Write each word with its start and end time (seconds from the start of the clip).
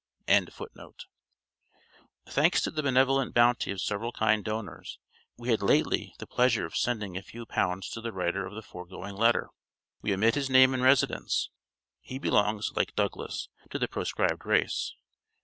]Thanks 2.25 2.59
to 2.63 2.71
the 2.71 2.81
benevolent 2.81 3.35
bounty 3.35 3.69
of 3.69 3.79
several 3.81 4.11
kind 4.11 4.43
donors, 4.43 4.97
we 5.37 5.49
had 5.49 5.61
lately 5.61 6.15
the 6.17 6.25
pleasure 6.25 6.65
of 6.65 6.75
sending 6.75 7.15
a 7.15 7.21
few 7.21 7.45
pounds 7.45 7.87
to 7.91 8.01
the 8.01 8.11
writer 8.11 8.43
of 8.47 8.55
the 8.55 8.63
foregoing 8.63 9.13
letter. 9.15 9.51
We 10.01 10.11
omit 10.11 10.33
his 10.33 10.49
name 10.49 10.73
and 10.73 10.81
residence. 10.81 11.51
He 11.99 12.17
belongs, 12.17 12.71
like 12.75 12.95
Douglass, 12.95 13.49
to 13.69 13.77
the 13.77 13.87
proscribed 13.87 14.43
race. 14.43 14.95